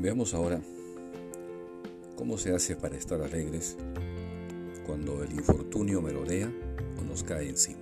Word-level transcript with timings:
Veamos 0.00 0.32
ahora 0.32 0.60
cómo 2.14 2.38
se 2.38 2.54
hace 2.54 2.76
para 2.76 2.96
estar 2.96 3.20
alegres 3.20 3.76
cuando 4.86 5.24
el 5.24 5.32
infortunio 5.32 6.00
melodea 6.00 6.48
o 7.00 7.02
nos 7.02 7.24
cae 7.24 7.48
encima. 7.48 7.80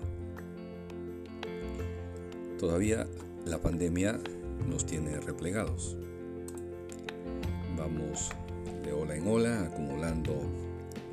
Todavía 2.58 3.06
la 3.44 3.58
pandemia 3.58 4.18
nos 4.66 4.86
tiene 4.86 5.20
replegados. 5.20 5.98
Vamos 7.76 8.30
de 8.82 8.94
ola 8.94 9.14
en 9.14 9.28
ola 9.28 9.64
acumulando 9.64 10.40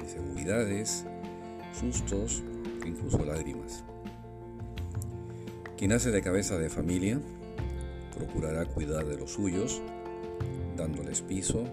inseguridades, 0.02 1.04
sustos, 1.78 2.44
incluso 2.88 3.26
lágrimas. 3.26 3.84
Quien 5.78 5.90
nace 5.90 6.12
de 6.12 6.22
cabeza 6.22 6.58
de 6.58 6.70
familia 6.70 7.20
procurará 8.16 8.64
cuidar 8.64 9.06
de 9.06 9.18
los 9.18 9.32
suyos, 9.32 9.82
dándoles 10.76 11.22
piso 11.22 11.64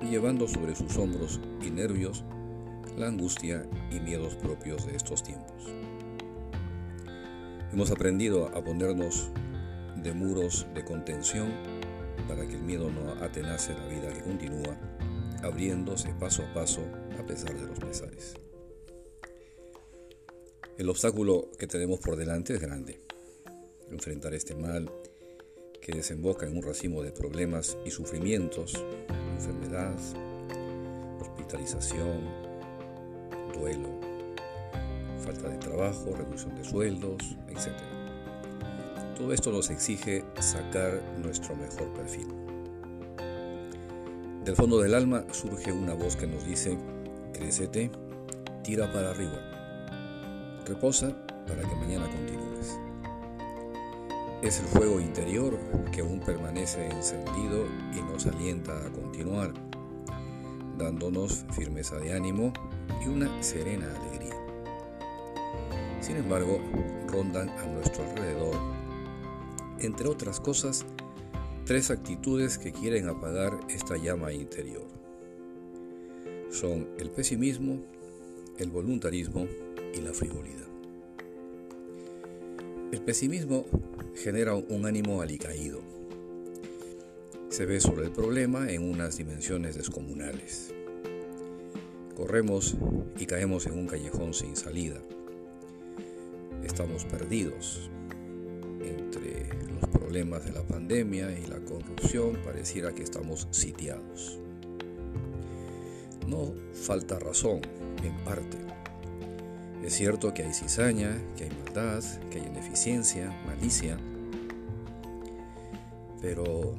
y 0.00 0.06
llevando 0.06 0.48
sobre 0.48 0.74
sus 0.74 0.96
hombros 0.96 1.40
y 1.60 1.70
nervios 1.70 2.24
la 2.96 3.08
angustia 3.08 3.66
y 3.90 4.00
miedos 4.00 4.34
propios 4.36 4.86
de 4.86 4.96
estos 4.96 5.22
tiempos. 5.22 5.72
Hemos 7.72 7.90
aprendido 7.90 8.48
a 8.48 8.64
ponernos 8.64 9.30
de 9.96 10.12
muros 10.12 10.66
de 10.74 10.84
contención 10.84 11.52
para 12.26 12.46
que 12.46 12.54
el 12.54 12.62
miedo 12.62 12.90
no 12.90 13.12
atenace 13.24 13.74
la 13.74 13.86
vida 13.86 14.12
que 14.12 14.22
continúa, 14.22 14.76
abriéndose 15.42 16.12
paso 16.14 16.42
a 16.42 16.54
paso 16.54 16.82
a 17.18 17.24
pesar 17.24 17.54
de 17.54 17.66
los 17.66 17.78
pesares. 17.78 18.34
El 20.78 20.88
obstáculo 20.88 21.50
que 21.58 21.66
tenemos 21.66 22.00
por 22.00 22.16
delante 22.16 22.54
es 22.54 22.60
grande. 22.60 23.00
Enfrentar 23.90 24.34
este 24.34 24.54
mal 24.54 24.90
desemboca 25.90 26.46
en 26.46 26.56
un 26.56 26.62
racimo 26.62 27.02
de 27.02 27.12
problemas 27.12 27.78
y 27.84 27.90
sufrimientos, 27.90 28.84
enfermedad, 29.36 29.94
hospitalización, 31.20 32.20
duelo, 33.54 33.88
falta 35.24 35.48
de 35.48 35.58
trabajo, 35.58 36.14
reducción 36.16 36.54
de 36.56 36.64
sueldos, 36.64 37.36
etc. 37.48 37.72
Todo 39.16 39.32
esto 39.32 39.52
nos 39.52 39.70
exige 39.70 40.24
sacar 40.40 41.02
nuestro 41.18 41.54
mejor 41.56 41.92
perfil. 41.92 42.28
Del 44.44 44.56
fondo 44.56 44.80
del 44.80 44.94
alma 44.94 45.24
surge 45.32 45.72
una 45.72 45.94
voz 45.94 46.16
que 46.16 46.26
nos 46.26 46.44
dice, 46.44 46.78
crécete, 47.32 47.90
tira 48.62 48.90
para 48.92 49.10
arriba, 49.10 49.38
reposa 50.66 51.14
para 51.46 51.62
que 51.62 51.76
mañana 51.76 52.08
continúes. 52.10 52.89
Es 54.42 54.58
el 54.58 54.64
fuego 54.66 54.98
interior 55.00 55.58
que 55.92 56.00
aún 56.00 56.18
permanece 56.18 56.86
encendido 56.86 57.66
y 57.94 58.00
nos 58.00 58.24
alienta 58.26 58.86
a 58.86 58.90
continuar, 58.90 59.52
dándonos 60.78 61.44
firmeza 61.52 61.98
de 61.98 62.14
ánimo 62.14 62.50
y 63.04 63.08
una 63.08 63.42
serena 63.42 63.86
alegría. 64.00 64.34
Sin 66.00 66.16
embargo, 66.16 66.58
rondan 67.08 67.50
a 67.50 67.66
nuestro 67.66 68.02
alrededor, 68.02 68.56
entre 69.78 70.08
otras 70.08 70.40
cosas, 70.40 70.86
tres 71.66 71.90
actitudes 71.90 72.56
que 72.56 72.72
quieren 72.72 73.10
apagar 73.10 73.60
esta 73.68 73.98
llama 73.98 74.32
interior. 74.32 74.88
Son 76.50 76.88
el 76.98 77.10
pesimismo, 77.10 77.78
el 78.56 78.70
voluntarismo 78.70 79.46
y 79.92 80.00
la 80.00 80.14
frivolidad. 80.14 80.69
El 82.92 83.02
pesimismo 83.02 83.66
genera 84.16 84.54
un 84.54 84.84
ánimo 84.84 85.22
alicaído. 85.22 85.80
Se 87.48 87.64
ve 87.64 87.80
sobre 87.80 88.06
el 88.06 88.10
problema 88.10 88.68
en 88.68 88.82
unas 88.82 89.16
dimensiones 89.16 89.76
descomunales. 89.76 90.74
Corremos 92.16 92.74
y 93.16 93.26
caemos 93.26 93.66
en 93.66 93.78
un 93.78 93.86
callejón 93.86 94.34
sin 94.34 94.56
salida. 94.56 95.00
Estamos 96.64 97.04
perdidos. 97.04 97.88
Entre 98.80 99.48
los 99.72 99.88
problemas 99.90 100.44
de 100.44 100.50
la 100.50 100.66
pandemia 100.66 101.30
y 101.38 101.46
la 101.46 101.60
corrupción 101.60 102.40
pareciera 102.44 102.92
que 102.92 103.04
estamos 103.04 103.46
sitiados. 103.52 104.40
No 106.26 106.54
falta 106.74 107.20
razón, 107.20 107.60
en 108.02 108.16
parte. 108.24 108.79
Es 109.82 109.94
cierto 109.94 110.34
que 110.34 110.42
hay 110.42 110.52
cizaña, 110.52 111.16
que 111.36 111.44
hay 111.44 111.50
maldad, 111.64 112.04
que 112.30 112.38
hay 112.38 112.46
ineficiencia, 112.46 113.30
malicia, 113.46 113.98
pero 116.20 116.74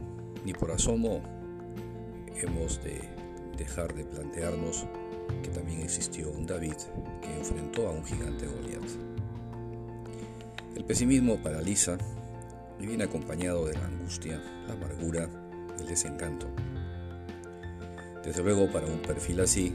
ni 0.46 0.54
por 0.54 0.72
asomo 0.72 1.22
hemos 2.36 2.84
de 2.84 3.02
dejar 3.58 3.94
de 3.96 4.06
plantearnos 4.06 4.86
que 5.42 5.50
también 5.50 5.82
existió 5.82 6.30
un 6.30 6.46
David 6.46 6.76
que 7.22 7.38
enfrentó 7.38 7.88
a 7.88 7.92
un 7.92 8.06
gigante 8.06 8.46
Goliat. 8.46 8.84
El 10.76 10.86
pesimismo 10.86 11.38
paraliza 11.38 11.98
y 12.80 12.86
viene 12.86 13.04
acompañado 13.04 13.66
de 13.66 13.74
la 13.74 13.86
angustia, 13.86 14.42
la 14.68 14.74
amargura, 14.74 15.28
el 15.80 15.88
desencanto. 15.88 16.48
Desde 18.24 18.44
luego 18.44 18.72
para 18.72 18.86
un 18.86 19.00
perfil 19.00 19.40
así, 19.40 19.74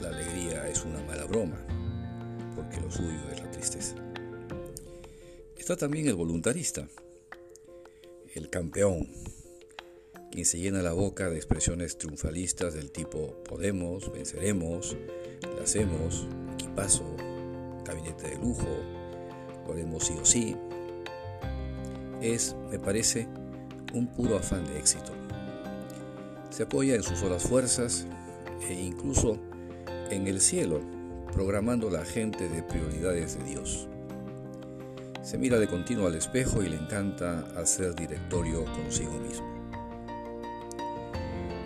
la 0.00 0.08
alegría 0.08 0.66
es 0.68 0.84
una 0.84 1.00
mala 1.02 1.24
broma, 1.24 1.58
porque 2.58 2.80
lo 2.80 2.90
suyo 2.90 3.20
es 3.30 3.40
la 3.40 3.50
tristeza. 3.52 3.94
Está 5.56 5.76
también 5.76 6.08
el 6.08 6.16
voluntarista, 6.16 6.88
el 8.34 8.50
campeón, 8.50 9.08
quien 10.32 10.44
se 10.44 10.58
llena 10.58 10.82
la 10.82 10.92
boca 10.92 11.30
de 11.30 11.36
expresiones 11.36 11.98
triunfalistas 11.98 12.74
del 12.74 12.90
tipo 12.90 13.44
podemos, 13.44 14.12
venceremos, 14.12 14.96
lo 15.54 15.62
hacemos, 15.62 16.26
equipazo, 16.54 17.04
gabinete 17.84 18.30
de 18.30 18.34
lujo, 18.38 18.66
lo 19.68 20.00
sí 20.00 20.14
o 20.20 20.24
sí. 20.24 20.56
Es, 22.20 22.56
me 22.72 22.80
parece, 22.80 23.28
un 23.94 24.08
puro 24.08 24.36
afán 24.36 24.66
de 24.66 24.80
éxito. 24.80 25.12
Se 26.50 26.64
apoya 26.64 26.96
en 26.96 27.04
sus 27.04 27.20
solas 27.20 27.44
fuerzas 27.44 28.08
e 28.68 28.72
incluso 28.72 29.38
en 30.10 30.26
el 30.26 30.40
cielo, 30.40 30.97
programando 31.32 31.90
la 31.90 32.04
gente 32.04 32.48
de 32.48 32.62
prioridades 32.62 33.38
de 33.38 33.44
Dios. 33.44 33.88
Se 35.22 35.36
mira 35.38 35.58
de 35.58 35.68
continuo 35.68 36.06
al 36.06 36.14
espejo 36.14 36.62
y 36.62 36.68
le 36.68 36.76
encanta 36.76 37.46
hacer 37.56 37.94
directorio 37.94 38.64
consigo 38.64 39.12
mismo. 39.18 39.46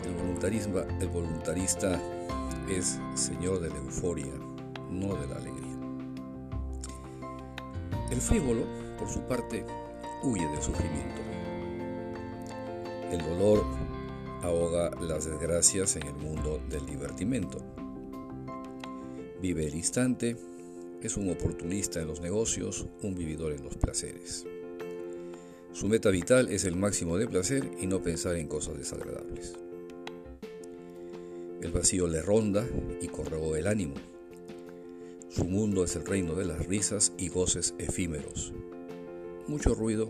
El, 0.05 0.15
voluntarismo, 0.15 0.81
el 1.01 1.09
voluntarista 1.09 2.01
es 2.69 2.99
señor 3.15 3.61
de 3.61 3.69
la 3.69 3.77
euforia, 3.77 4.33
no 4.91 5.15
de 5.15 5.27
la 5.27 5.37
alegría. 5.37 5.77
El 8.11 8.21
frívolo, 8.21 8.65
por 8.99 9.09
su 9.09 9.21
parte, 9.21 9.65
huye 10.23 10.47
del 10.49 10.63
sufrimiento. 10.63 11.23
El 13.11 13.19
dolor 13.19 13.65
ahoga 14.43 14.91
las 15.01 15.27
desgracias 15.27 15.97
en 15.97 16.07
el 16.07 16.15
mundo 16.15 16.61
del 16.69 16.85
divertimento. 16.85 17.59
Vive 19.43 19.67
el 19.67 19.75
instante 19.75 20.37
es 21.03 21.17
un 21.17 21.29
oportunista 21.29 22.01
en 22.01 22.07
los 22.07 22.21
negocios, 22.21 22.87
un 23.03 23.17
vividor 23.17 23.53
en 23.53 23.65
los 23.65 23.75
placeres. 23.75 24.47
Su 25.73 25.89
meta 25.89 26.11
vital 26.11 26.49
es 26.49 26.65
el 26.65 26.77
máximo 26.77 27.19
de 27.19 27.27
placer 27.27 27.69
y 27.81 27.89
no 27.89 28.01
pensar 28.01 28.37
en 28.37 28.47
cosas 28.47 28.79
desagradables. 28.79 29.55
El 31.61 31.73
vacío 31.73 32.07
le 32.07 32.23
ronda 32.23 32.65
y 33.01 33.09
corroe 33.09 33.59
el 33.59 33.67
ánimo. 33.67 33.95
Su 35.29 35.45
mundo 35.45 35.83
es 35.83 35.97
el 35.97 36.07
reino 36.07 36.35
de 36.35 36.45
las 36.45 36.65
risas 36.65 37.13
y 37.19 37.29
goces 37.29 37.75
efímeros. 37.79 38.53
Mucho 39.49 39.75
ruido 39.75 40.09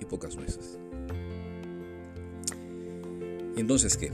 y 0.00 0.06
pocas 0.06 0.36
nueces. 0.36 0.78
¿Y 3.54 3.60
entonces 3.60 3.98
qué? 3.98 4.10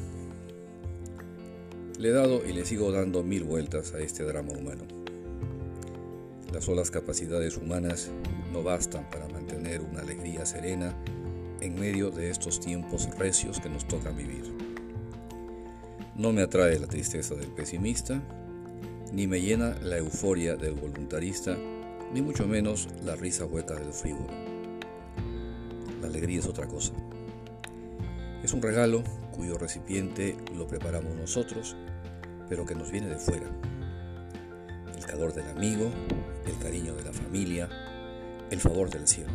Le 1.98 2.08
he 2.10 2.12
dado 2.12 2.44
y 2.46 2.52
le 2.52 2.66
sigo 2.66 2.92
dando 2.92 3.22
mil 3.22 3.44
vueltas 3.44 3.94
a 3.94 4.00
este 4.00 4.22
drama 4.22 4.52
humano. 4.52 4.82
Las 6.52 6.64
solas 6.64 6.90
capacidades 6.90 7.56
humanas 7.56 8.10
no 8.52 8.62
bastan 8.62 9.08
para 9.10 9.28
mantener 9.28 9.80
una 9.80 10.02
alegría 10.02 10.44
serena 10.44 10.94
en 11.62 11.74
medio 11.80 12.10
de 12.10 12.28
estos 12.28 12.60
tiempos 12.60 13.08
recios 13.18 13.60
que 13.60 13.70
nos 13.70 13.88
tocan 13.88 14.14
vivir. 14.14 14.44
No 16.16 16.32
me 16.34 16.42
atrae 16.42 16.78
la 16.78 16.86
tristeza 16.86 17.34
del 17.34 17.48
pesimista, 17.48 18.22
ni 19.12 19.26
me 19.26 19.40
llena 19.40 19.78
la 19.82 19.96
euforia 19.96 20.56
del 20.56 20.74
voluntarista, 20.74 21.56
ni 22.12 22.20
mucho 22.20 22.46
menos 22.46 22.88
la 23.06 23.16
risa 23.16 23.46
hueca 23.46 23.74
del 23.74 23.92
frívolo. 23.92 24.28
La 26.02 26.08
alegría 26.08 26.40
es 26.40 26.46
otra 26.46 26.66
cosa. 26.66 26.92
Es 28.46 28.52
un 28.52 28.62
regalo 28.62 29.02
cuyo 29.34 29.58
recipiente 29.58 30.36
lo 30.56 30.68
preparamos 30.68 31.16
nosotros, 31.16 31.74
pero 32.48 32.64
que 32.64 32.76
nos 32.76 32.92
viene 32.92 33.08
de 33.08 33.18
fuera 33.18 33.50
el 34.96 35.04
calor 35.04 35.34
del 35.34 35.48
amigo, 35.48 35.90
el 36.46 36.56
cariño 36.62 36.94
de 36.94 37.02
la 37.02 37.12
familia, 37.12 37.68
el 38.48 38.60
favor 38.60 38.88
del 38.88 39.08
cielo. 39.08 39.32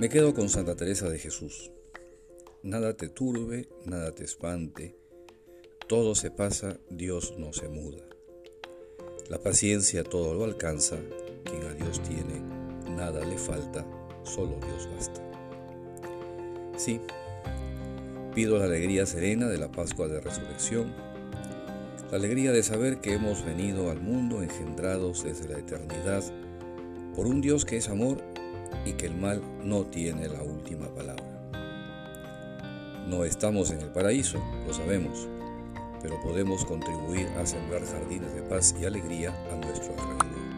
Me 0.00 0.08
quedo 0.08 0.34
con 0.34 0.48
Santa 0.48 0.74
Teresa 0.74 1.08
de 1.08 1.20
Jesús. 1.20 1.70
nada 2.64 2.94
te 2.94 3.08
turbe, 3.08 3.68
nada 3.84 4.12
te 4.12 4.24
espante, 4.24 4.96
todo 5.86 6.16
se 6.16 6.32
pasa, 6.32 6.80
Dios 6.90 7.34
no 7.38 7.52
se 7.52 7.68
muda. 7.68 8.02
La 9.28 9.38
paciencia 9.38 10.02
todo 10.02 10.34
lo 10.34 10.42
alcanza, 10.42 10.96
quien 11.44 11.62
a 11.62 11.72
Dios 11.72 12.02
tiene, 12.02 12.40
nada 12.96 13.24
le 13.24 13.38
falta, 13.38 13.86
solo 14.24 14.58
Dios 14.66 14.88
basta. 14.92 15.29
Sí, 16.80 16.98
pido 18.34 18.58
la 18.58 18.64
alegría 18.64 19.04
serena 19.04 19.48
de 19.48 19.58
la 19.58 19.68
Pascua 19.68 20.08
de 20.08 20.18
Resurrección, 20.18 20.94
la 22.10 22.16
alegría 22.16 22.52
de 22.52 22.62
saber 22.62 23.02
que 23.02 23.12
hemos 23.12 23.44
venido 23.44 23.90
al 23.90 24.00
mundo 24.00 24.42
engendrados 24.42 25.22
desde 25.22 25.46
la 25.46 25.58
eternidad 25.58 26.24
por 27.14 27.26
un 27.26 27.42
Dios 27.42 27.66
que 27.66 27.76
es 27.76 27.90
amor 27.90 28.22
y 28.86 28.94
que 28.94 29.04
el 29.04 29.14
mal 29.14 29.42
no 29.62 29.84
tiene 29.84 30.26
la 30.28 30.42
última 30.42 30.88
palabra. 30.94 31.50
No 33.06 33.26
estamos 33.26 33.70
en 33.72 33.82
el 33.82 33.90
paraíso, 33.90 34.42
lo 34.66 34.72
sabemos, 34.72 35.28
pero 36.00 36.18
podemos 36.22 36.64
contribuir 36.64 37.26
a 37.38 37.44
sembrar 37.44 37.84
jardines 37.84 38.32
de 38.34 38.40
paz 38.40 38.74
y 38.80 38.86
alegría 38.86 39.34
a 39.52 39.56
nuestro 39.56 39.92
alrededor. 39.98 40.49